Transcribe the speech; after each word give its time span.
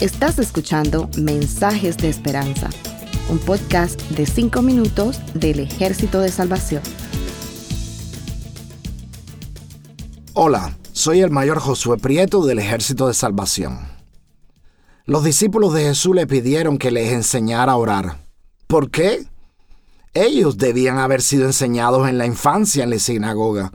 Estás 0.00 0.38
escuchando 0.40 1.08
Mensajes 1.16 1.96
de 1.96 2.08
Esperanza, 2.08 2.68
un 3.28 3.38
podcast 3.38 4.00
de 4.10 4.26
5 4.26 4.62
minutos 4.62 5.20
del 5.34 5.60
Ejército 5.60 6.20
de 6.20 6.30
Salvación. 6.30 6.82
Hola, 10.34 10.76
soy 10.92 11.20
el 11.20 11.30
mayor 11.30 11.60
Josué 11.60 11.98
Prieto 11.98 12.44
del 12.44 12.58
Ejército 12.58 13.06
de 13.06 13.14
Salvación. 13.14 13.78
Los 15.04 15.22
discípulos 15.22 15.72
de 15.72 15.84
Jesús 15.84 16.16
le 16.16 16.26
pidieron 16.26 16.78
que 16.78 16.90
les 16.90 17.12
enseñara 17.12 17.72
a 17.72 17.76
orar. 17.76 18.18
¿Por 18.66 18.90
qué? 18.90 19.24
Ellos 20.14 20.58
debían 20.58 20.98
haber 20.98 21.22
sido 21.22 21.46
enseñados 21.46 22.08
en 22.08 22.18
la 22.18 22.26
infancia 22.26 22.82
en 22.82 22.90
la 22.90 22.98
sinagoga, 22.98 23.72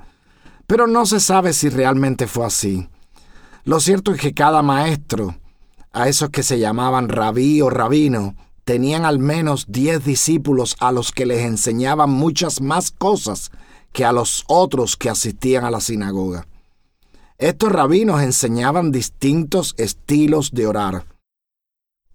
pero 0.67 0.87
no 0.87 1.05
se 1.05 1.19
sabe 1.19 1.53
si 1.53 1.69
realmente 1.69 2.27
fue 2.27 2.45
así. 2.45 2.89
Lo 3.67 3.81
cierto 3.81 4.13
es 4.13 4.21
que 4.21 4.33
cada 4.33 4.61
maestro, 4.61 5.35
a 5.91 6.07
esos 6.07 6.29
que 6.29 6.41
se 6.41 6.57
llamaban 6.57 7.09
rabí 7.09 7.59
o 7.59 7.69
rabino, 7.69 8.33
tenían 8.63 9.03
al 9.03 9.19
menos 9.19 9.65
diez 9.67 10.05
discípulos 10.05 10.77
a 10.79 10.93
los 10.93 11.11
que 11.11 11.25
les 11.25 11.41
enseñaban 11.41 12.09
muchas 12.09 12.61
más 12.61 12.91
cosas 12.91 13.51
que 13.91 14.05
a 14.05 14.13
los 14.13 14.45
otros 14.47 14.95
que 14.95 15.09
asistían 15.09 15.65
a 15.65 15.69
la 15.69 15.81
sinagoga. 15.81 16.47
Estos 17.39 17.69
rabinos 17.69 18.21
enseñaban 18.21 18.93
distintos 18.93 19.75
estilos 19.77 20.51
de 20.51 20.65
orar. 20.65 21.05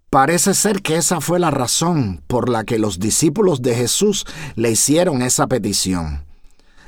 Parece 0.09 0.55
ser 0.55 0.81
que 0.81 0.95
esa 0.95 1.21
fue 1.21 1.37
la 1.37 1.51
razón 1.51 2.23
por 2.25 2.49
la 2.49 2.63
que 2.63 2.79
los 2.79 2.97
discípulos 2.97 3.61
de 3.61 3.75
Jesús 3.75 4.25
le 4.55 4.71
hicieron 4.71 5.21
esa 5.21 5.45
petición. 5.45 6.25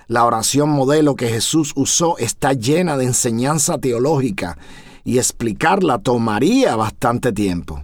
La 0.08 0.26
oración 0.26 0.70
modelo 0.70 1.16
que 1.16 1.30
Jesús 1.30 1.74
usó 1.76 2.18
está 2.18 2.54
llena 2.54 2.98
de 2.98 3.06
enseñanza 3.06 3.78
teológica 3.80 4.58
y 5.04 5.18
explicarla 5.18 6.00
tomaría 6.00 6.76
bastante 6.76 7.32
tiempo. 7.32 7.84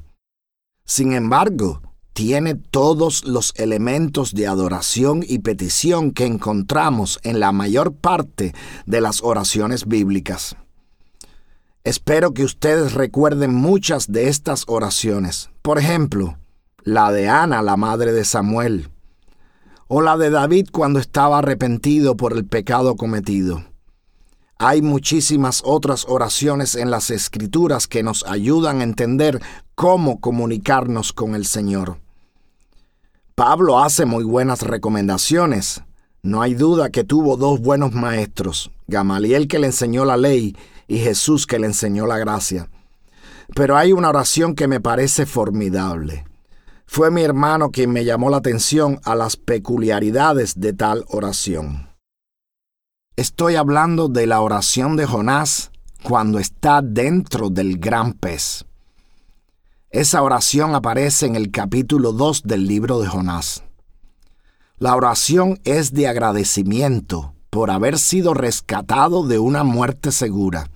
Sin 0.85 1.13
embargo, 1.13 1.81
tiene 2.13 2.55
todos 2.55 3.23
los 3.25 3.53
elementos 3.55 4.33
de 4.33 4.47
adoración 4.47 5.23
y 5.27 5.39
petición 5.39 6.11
que 6.11 6.25
encontramos 6.25 7.19
en 7.23 7.39
la 7.39 7.51
mayor 7.51 7.93
parte 7.93 8.53
de 8.85 9.01
las 9.01 9.23
oraciones 9.23 9.87
bíblicas. 9.87 10.55
Espero 11.83 12.33
que 12.33 12.43
ustedes 12.43 12.93
recuerden 12.93 13.55
muchas 13.55 14.11
de 14.11 14.27
estas 14.27 14.65
oraciones. 14.67 15.49
Por 15.63 15.79
ejemplo, 15.79 16.37
la 16.83 17.11
de 17.11 17.29
Ana, 17.29 17.63
la 17.63 17.77
madre 17.77 18.11
de 18.11 18.25
Samuel, 18.25 18.89
o 19.93 20.01
la 20.01 20.15
de 20.15 20.29
David 20.29 20.69
cuando 20.71 20.99
estaba 20.99 21.39
arrepentido 21.39 22.15
por 22.15 22.31
el 22.31 22.45
pecado 22.45 22.95
cometido. 22.95 23.65
Hay 24.57 24.81
muchísimas 24.81 25.63
otras 25.65 26.05
oraciones 26.07 26.75
en 26.75 26.89
las 26.89 27.11
escrituras 27.11 27.87
que 27.89 28.01
nos 28.01 28.25
ayudan 28.25 28.79
a 28.79 28.85
entender 28.85 29.41
cómo 29.75 30.21
comunicarnos 30.21 31.11
con 31.11 31.35
el 31.35 31.45
Señor. 31.45 31.99
Pablo 33.35 33.79
hace 33.83 34.05
muy 34.05 34.23
buenas 34.23 34.61
recomendaciones. 34.61 35.83
No 36.23 36.41
hay 36.41 36.53
duda 36.53 36.89
que 36.89 37.03
tuvo 37.03 37.35
dos 37.35 37.59
buenos 37.59 37.91
maestros, 37.91 38.71
Gamaliel 38.87 39.49
que 39.49 39.59
le 39.59 39.67
enseñó 39.67 40.05
la 40.05 40.15
ley 40.15 40.55
y 40.87 40.99
Jesús 40.99 41.45
que 41.45 41.59
le 41.59 41.67
enseñó 41.67 42.07
la 42.07 42.17
gracia. 42.17 42.69
Pero 43.53 43.75
hay 43.75 43.91
una 43.91 44.07
oración 44.07 44.55
que 44.55 44.69
me 44.69 44.79
parece 44.79 45.25
formidable. 45.25 46.30
Fue 46.93 47.09
mi 47.09 47.21
hermano 47.21 47.71
quien 47.71 47.93
me 47.93 48.03
llamó 48.03 48.29
la 48.29 48.35
atención 48.35 48.99
a 49.05 49.15
las 49.15 49.37
peculiaridades 49.37 50.59
de 50.59 50.73
tal 50.73 51.05
oración. 51.07 51.89
Estoy 53.15 53.55
hablando 53.55 54.09
de 54.09 54.27
la 54.27 54.41
oración 54.41 54.97
de 54.97 55.05
Jonás 55.05 55.71
cuando 56.03 56.37
está 56.37 56.81
dentro 56.81 57.49
del 57.49 57.77
gran 57.77 58.11
pez. 58.11 58.65
Esa 59.89 60.21
oración 60.21 60.75
aparece 60.75 61.27
en 61.27 61.37
el 61.37 61.49
capítulo 61.49 62.11
2 62.11 62.43
del 62.43 62.67
libro 62.67 62.99
de 62.99 63.07
Jonás. 63.07 63.63
La 64.77 64.93
oración 64.93 65.61
es 65.63 65.93
de 65.93 66.09
agradecimiento 66.09 67.33
por 67.49 67.71
haber 67.71 67.99
sido 67.99 68.33
rescatado 68.33 69.25
de 69.25 69.39
una 69.39 69.63
muerte 69.63 70.11
segura 70.11 70.69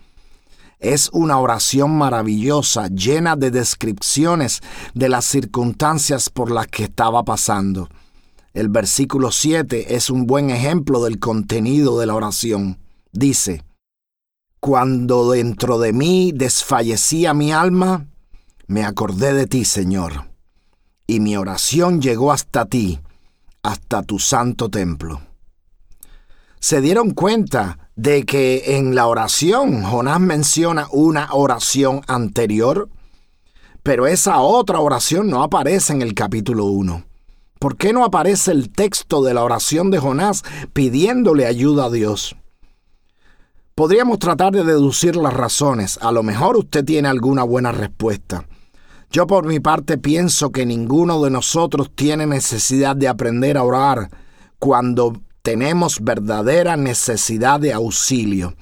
es 0.79 1.09
una 1.13 1.39
oración 1.39 1.97
maravillosa, 1.97 2.87
llena 2.87 3.35
de 3.35 3.51
descripciones 3.51 4.61
de 4.93 5.09
las 5.09 5.25
circunstancias 5.25 6.29
por 6.29 6.51
las 6.51 6.67
que 6.67 6.83
estaba 6.83 7.23
pasando. 7.23 7.89
El 8.53 8.69
versículo 8.69 9.31
7 9.31 9.95
es 9.95 10.09
un 10.09 10.27
buen 10.27 10.49
ejemplo 10.49 11.03
del 11.03 11.19
contenido 11.19 11.99
de 11.99 12.05
la 12.05 12.15
oración. 12.15 12.79
Dice, 13.11 13.63
Cuando 14.59 15.31
dentro 15.31 15.79
de 15.79 15.93
mí 15.93 16.31
desfallecía 16.33 17.33
mi 17.33 17.51
alma, 17.51 18.07
me 18.67 18.83
acordé 18.83 19.33
de 19.33 19.45
ti, 19.45 19.65
Señor, 19.65 20.29
y 21.05 21.19
mi 21.19 21.37
oración 21.37 22.01
llegó 22.01 22.31
hasta 22.31 22.65
ti, 22.65 22.99
hasta 23.61 24.03
tu 24.03 24.19
santo 24.19 24.69
templo. 24.69 25.21
¿Se 26.59 26.81
dieron 26.81 27.11
cuenta 27.11 27.84
de 27.95 28.25
que 28.25 28.77
en 28.77 28.95
la 28.95 29.07
oración 29.07 29.83
Jonás 29.83 30.19
menciona 30.19 30.87
una 30.91 31.29
oración 31.31 32.01
anterior, 32.07 32.89
pero 33.83 34.07
esa 34.07 34.39
otra 34.39 34.79
oración 34.79 35.29
no 35.29 35.43
aparece 35.43 35.93
en 35.93 36.01
el 36.01 36.13
capítulo 36.13 36.65
1. 36.65 37.03
¿Por 37.59 37.77
qué 37.77 37.93
no 37.93 38.03
aparece 38.03 38.51
el 38.51 38.69
texto 38.69 39.23
de 39.23 39.33
la 39.33 39.43
oración 39.43 39.91
de 39.91 39.99
Jonás 39.99 40.43
pidiéndole 40.73 41.45
ayuda 41.45 41.85
a 41.85 41.89
Dios? 41.89 42.35
Podríamos 43.75 44.19
tratar 44.19 44.53
de 44.53 44.63
deducir 44.63 45.15
las 45.15 45.33
razones. 45.33 45.97
A 46.01 46.11
lo 46.11 46.23
mejor 46.23 46.57
usted 46.57 46.85
tiene 46.85 47.07
alguna 47.07 47.43
buena 47.43 47.71
respuesta. 47.71 48.45
Yo 49.11 49.27
por 49.27 49.45
mi 49.45 49.59
parte 49.59 49.97
pienso 49.97 50.51
que 50.51 50.65
ninguno 50.65 51.21
de 51.23 51.29
nosotros 51.29 51.91
tiene 51.93 52.25
necesidad 52.25 52.95
de 52.95 53.07
aprender 53.07 53.57
a 53.57 53.63
orar 53.63 54.09
cuando 54.59 55.13
tenemos 55.45 55.99
verdadera 56.03 56.75
necesidad 56.75 57.59
de 57.59 57.71
auxilio, 57.71 58.55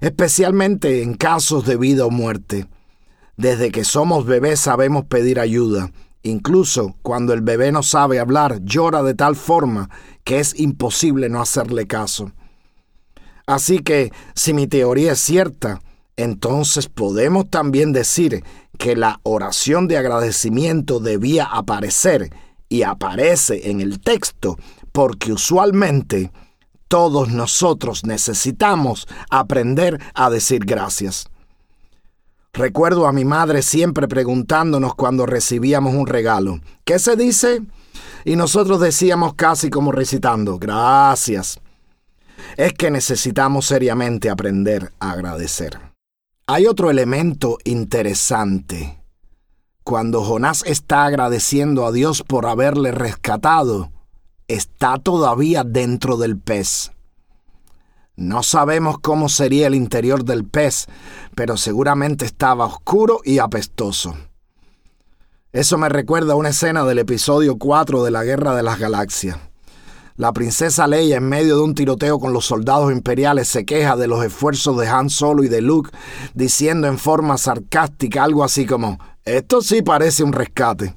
especialmente 0.00 1.04
en 1.04 1.14
casos 1.14 1.64
de 1.64 1.76
vida 1.76 2.06
o 2.06 2.10
muerte. 2.10 2.66
Desde 3.36 3.70
que 3.70 3.84
somos 3.84 4.26
bebés 4.26 4.58
sabemos 4.58 5.04
pedir 5.04 5.38
ayuda. 5.38 5.92
Incluso 6.24 6.96
cuando 7.02 7.34
el 7.34 7.40
bebé 7.40 7.70
no 7.70 7.84
sabe 7.84 8.18
hablar, 8.18 8.58
llora 8.64 9.04
de 9.04 9.14
tal 9.14 9.36
forma 9.36 9.90
que 10.24 10.40
es 10.40 10.58
imposible 10.58 11.28
no 11.28 11.40
hacerle 11.40 11.86
caso. 11.86 12.32
Así 13.46 13.78
que, 13.78 14.12
si 14.34 14.52
mi 14.52 14.66
teoría 14.66 15.12
es 15.12 15.20
cierta, 15.20 15.80
entonces 16.16 16.88
podemos 16.88 17.48
también 17.48 17.92
decir 17.92 18.42
que 18.76 18.96
la 18.96 19.20
oración 19.22 19.86
de 19.86 19.98
agradecimiento 19.98 20.98
debía 20.98 21.44
aparecer 21.44 22.32
y 22.68 22.82
aparece 22.82 23.70
en 23.70 23.80
el 23.80 24.00
texto 24.00 24.58
porque 24.98 25.32
usualmente 25.32 26.32
todos 26.88 27.28
nosotros 27.28 28.04
necesitamos 28.04 29.06
aprender 29.30 30.00
a 30.12 30.28
decir 30.28 30.64
gracias. 30.64 31.28
Recuerdo 32.52 33.06
a 33.06 33.12
mi 33.12 33.24
madre 33.24 33.62
siempre 33.62 34.08
preguntándonos 34.08 34.96
cuando 34.96 35.24
recibíamos 35.24 35.94
un 35.94 36.08
regalo, 36.08 36.58
¿qué 36.84 36.98
se 36.98 37.14
dice? 37.14 37.62
Y 38.24 38.34
nosotros 38.34 38.80
decíamos 38.80 39.34
casi 39.34 39.70
como 39.70 39.92
recitando, 39.92 40.58
gracias. 40.58 41.60
Es 42.56 42.72
que 42.72 42.90
necesitamos 42.90 43.66
seriamente 43.66 44.30
aprender 44.30 44.92
a 44.98 45.12
agradecer. 45.12 45.78
Hay 46.48 46.66
otro 46.66 46.90
elemento 46.90 47.58
interesante. 47.62 49.00
Cuando 49.84 50.24
Jonás 50.24 50.64
está 50.66 51.04
agradeciendo 51.04 51.86
a 51.86 51.92
Dios 51.92 52.24
por 52.24 52.46
haberle 52.46 52.90
rescatado, 52.90 53.92
está 54.48 54.98
todavía 54.98 55.62
dentro 55.62 56.16
del 56.16 56.38
pez. 56.38 56.90
No 58.16 58.42
sabemos 58.42 58.98
cómo 58.98 59.28
sería 59.28 59.68
el 59.68 59.76
interior 59.76 60.24
del 60.24 60.44
pez, 60.44 60.86
pero 61.36 61.56
seguramente 61.56 62.24
estaba 62.24 62.64
oscuro 62.64 63.20
y 63.24 63.38
apestoso. 63.38 64.16
Eso 65.52 65.78
me 65.78 65.88
recuerda 65.88 66.32
a 66.32 66.36
una 66.36 66.48
escena 66.48 66.84
del 66.84 66.98
episodio 66.98 67.58
4 67.58 68.02
de 68.02 68.10
la 68.10 68.24
Guerra 68.24 68.56
de 68.56 68.62
las 68.62 68.78
Galaxias. 68.78 69.38
La 70.16 70.32
princesa 70.32 70.88
Leia, 70.88 71.18
en 71.18 71.28
medio 71.28 71.56
de 71.56 71.62
un 71.62 71.76
tiroteo 71.76 72.18
con 72.18 72.32
los 72.32 72.44
soldados 72.44 72.90
imperiales, 72.90 73.46
se 73.46 73.64
queja 73.64 73.94
de 73.94 74.08
los 74.08 74.24
esfuerzos 74.24 74.76
de 74.76 74.88
Han 74.88 75.10
Solo 75.10 75.44
y 75.44 75.48
de 75.48 75.60
Luke, 75.60 75.90
diciendo 76.34 76.88
en 76.88 76.98
forma 76.98 77.38
sarcástica 77.38 78.24
algo 78.24 78.42
así 78.42 78.66
como, 78.66 78.98
esto 79.24 79.62
sí 79.62 79.80
parece 79.80 80.24
un 80.24 80.32
rescate. 80.32 80.96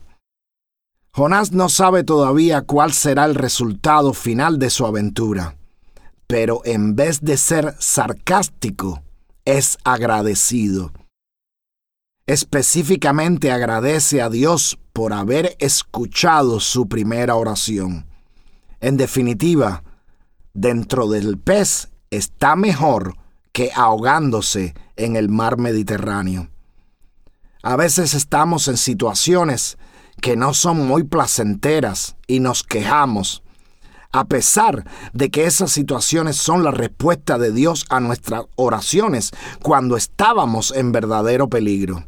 Jonás 1.13 1.51
no 1.51 1.67
sabe 1.67 2.05
todavía 2.05 2.61
cuál 2.61 2.93
será 2.93 3.25
el 3.25 3.35
resultado 3.35 4.13
final 4.13 4.59
de 4.59 4.69
su 4.69 4.85
aventura, 4.85 5.57
pero 6.25 6.61
en 6.63 6.95
vez 6.95 7.19
de 7.19 7.35
ser 7.35 7.75
sarcástico, 7.79 9.03
es 9.43 9.77
agradecido. 9.83 10.93
Específicamente 12.27 13.51
agradece 13.51 14.21
a 14.21 14.29
Dios 14.29 14.79
por 14.93 15.11
haber 15.11 15.57
escuchado 15.59 16.61
su 16.61 16.87
primera 16.87 17.35
oración. 17.35 18.05
En 18.79 18.95
definitiva, 18.95 19.83
dentro 20.53 21.09
del 21.09 21.37
pez 21.37 21.89
está 22.09 22.55
mejor 22.55 23.17
que 23.51 23.71
ahogándose 23.75 24.75
en 24.95 25.17
el 25.17 25.27
mar 25.27 25.57
Mediterráneo. 25.57 26.49
A 27.63 27.75
veces 27.75 28.13
estamos 28.13 28.69
en 28.69 28.77
situaciones 28.77 29.77
que 30.19 30.35
no 30.35 30.53
son 30.53 30.85
muy 30.85 31.03
placenteras 31.03 32.15
y 32.27 32.39
nos 32.39 32.63
quejamos, 32.63 33.43
a 34.11 34.25
pesar 34.25 34.85
de 35.13 35.29
que 35.29 35.45
esas 35.45 35.71
situaciones 35.71 36.35
son 36.35 36.63
la 36.63 36.71
respuesta 36.71 37.37
de 37.37 37.51
Dios 37.51 37.85
a 37.89 37.99
nuestras 37.99 38.43
oraciones 38.55 39.31
cuando 39.61 39.95
estábamos 39.95 40.73
en 40.75 40.91
verdadero 40.91 41.49
peligro. 41.49 42.05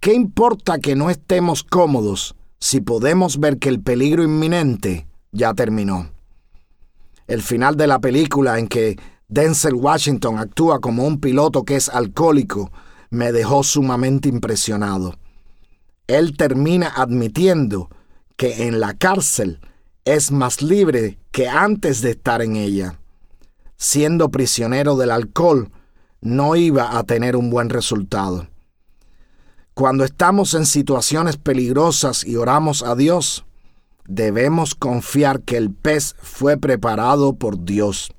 ¿Qué 0.00 0.14
importa 0.14 0.78
que 0.78 0.94
no 0.94 1.10
estemos 1.10 1.64
cómodos 1.64 2.36
si 2.60 2.80
podemos 2.80 3.40
ver 3.40 3.58
que 3.58 3.68
el 3.68 3.80
peligro 3.80 4.22
inminente 4.22 5.08
ya 5.32 5.54
terminó? 5.54 6.10
El 7.26 7.42
final 7.42 7.76
de 7.76 7.88
la 7.88 7.98
película 7.98 8.58
en 8.58 8.68
que 8.68 8.96
Denzel 9.26 9.74
Washington 9.74 10.38
actúa 10.38 10.80
como 10.80 11.04
un 11.04 11.20
piloto 11.20 11.64
que 11.64 11.76
es 11.76 11.88
alcohólico 11.88 12.70
me 13.10 13.32
dejó 13.32 13.62
sumamente 13.62 14.28
impresionado. 14.28 15.14
Él 16.08 16.36
termina 16.36 16.88
admitiendo 16.88 17.90
que 18.36 18.66
en 18.66 18.80
la 18.80 18.94
cárcel 18.94 19.60
es 20.04 20.32
más 20.32 20.62
libre 20.62 21.18
que 21.30 21.48
antes 21.48 22.00
de 22.00 22.12
estar 22.12 22.40
en 22.40 22.56
ella. 22.56 22.98
Siendo 23.76 24.30
prisionero 24.30 24.96
del 24.96 25.10
alcohol, 25.10 25.70
no 26.22 26.56
iba 26.56 26.98
a 26.98 27.04
tener 27.04 27.36
un 27.36 27.50
buen 27.50 27.68
resultado. 27.68 28.48
Cuando 29.74 30.04
estamos 30.04 30.54
en 30.54 30.66
situaciones 30.66 31.36
peligrosas 31.36 32.24
y 32.24 32.36
oramos 32.36 32.82
a 32.82 32.96
Dios, 32.96 33.44
debemos 34.06 34.74
confiar 34.74 35.42
que 35.42 35.58
el 35.58 35.70
pez 35.70 36.16
fue 36.20 36.56
preparado 36.56 37.34
por 37.34 37.64
Dios. 37.64 38.10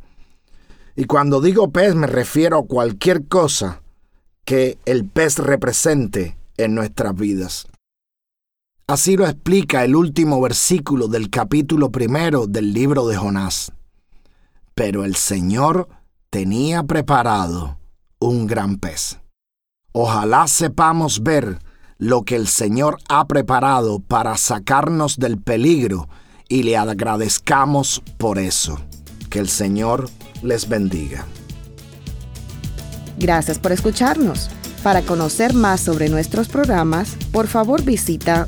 Y 0.96 1.06
cuando 1.06 1.42
digo 1.42 1.72
pez 1.72 1.96
me 1.96 2.08
refiero 2.08 2.60
a 2.60 2.68
cualquier 2.68 3.28
cosa 3.28 3.82
que 4.46 4.78
el 4.86 5.06
pez 5.06 5.40
represente 5.40 6.38
en 6.58 6.76
nuestras 6.76 7.16
vidas. 7.16 7.68
Así 8.90 9.18
lo 9.18 9.28
explica 9.28 9.84
el 9.86 9.96
último 9.96 10.42
versículo 10.42 11.08
del 11.08 11.30
capítulo 11.30 11.92
primero 11.92 12.48
del 12.48 12.74
libro 12.74 13.06
de 13.06 13.18
Jonás. 13.18 13.72
Pero 14.74 15.06
el 15.06 15.16
Señor 15.16 15.88
tenía 16.32 16.82
preparado 16.82 17.78
un 18.18 18.48
gran 18.48 18.78
pez. 18.78 19.20
Ojalá 19.92 20.48
sepamos 20.48 21.22
ver 21.22 21.60
lo 22.00 22.24
que 22.24 22.36
el 22.36 22.48
Señor 22.48 22.98
ha 23.10 23.28
preparado 23.28 24.00
para 24.00 24.36
sacarnos 24.38 25.18
del 25.18 25.40
peligro 25.40 26.10
y 26.48 26.64
le 26.64 26.76
agradezcamos 26.76 28.02
por 28.18 28.40
eso. 28.40 28.80
Que 29.30 29.38
el 29.38 29.50
Señor 29.50 30.10
les 30.42 30.68
bendiga. 30.68 31.28
Gracias 33.20 33.60
por 33.60 33.72
escucharnos. 33.72 34.50
Para 34.82 35.04
conocer 35.04 35.54
más 35.54 35.82
sobre 35.82 36.10
nuestros 36.10 36.48
programas, 36.48 37.18
por 37.32 37.48
favor 37.48 37.84
visita 37.84 38.48